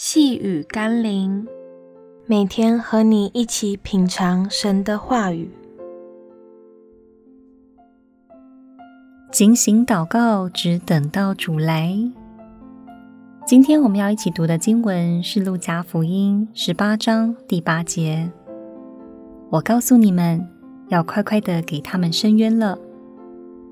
[0.00, 1.44] 细雨甘霖，
[2.24, 5.50] 每天和你一起品尝神的话语，
[9.32, 11.98] 警醒祷告，只等到主来。
[13.44, 18.30] 今天我们要一起读的经文是《路加福音》十八章第八节。
[19.50, 20.48] 我告诉你们，
[20.90, 22.78] 要快快的给他们伸冤了。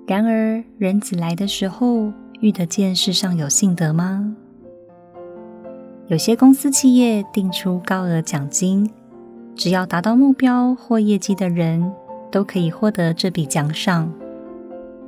[0.09, 4.35] 然而，人子来的时候，遇得见世上有信德吗？
[6.09, 8.89] 有些公司企业定出高额奖金，
[9.57, 11.93] 只要达到目标或业绩的人
[12.31, 14.13] 都可以获得这笔奖赏。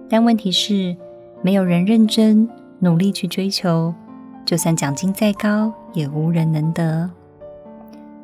[0.09, 0.97] 但问题是，
[1.41, 2.49] 没有人认真
[2.81, 3.95] 努力去追求，
[4.45, 7.09] 就算奖金再高，也无人能得。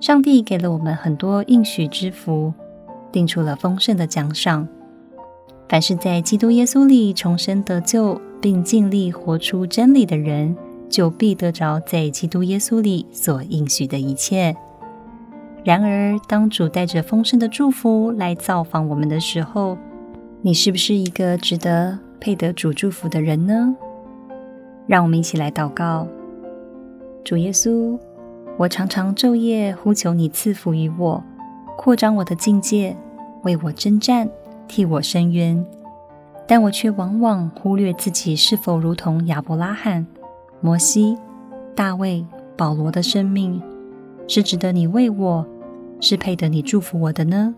[0.01, 2.53] 上帝给了我们很多应许之福，
[3.13, 4.67] 定出了丰盛的奖赏。
[5.69, 10.57] 凡是在基督耶稣里重生得救，并尽力活出真理的人，
[10.89, 14.57] 就必得着在基督耶稣里所应许的一切。
[15.65, 19.79] 然而，当主带着丰盛的祝福来造访我们的时候，
[20.43, 23.75] 你是不是一个值得配得主祝福的人呢？
[24.87, 26.07] 让我们一起来祷告：
[27.25, 27.99] 主耶稣，
[28.59, 31.25] 我常常昼夜呼求你赐福于我，
[31.79, 32.95] 扩张我的境界，
[33.45, 34.29] 为我征战，
[34.69, 35.65] 替我伸冤，
[36.47, 40.07] 但我却往往忽略自己是否如同亚伯拉罕。
[40.65, 41.15] 摩西、
[41.75, 42.25] 大卫、
[42.57, 43.61] 保罗的生命
[44.27, 45.47] 是值得你为我，
[46.01, 47.55] 是配得你祝福我的呢？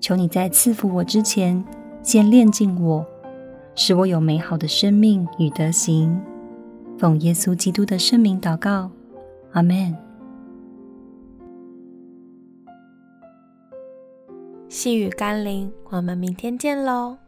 [0.00, 1.64] 求你在赐福我之前，
[2.02, 3.06] 先炼净我，
[3.76, 6.20] 使我有美好的生命与德行。
[6.98, 8.90] 奉耶稣基督的圣名祷告，
[9.52, 9.96] 阿门。
[14.68, 17.23] 细雨甘霖，我们明天见喽。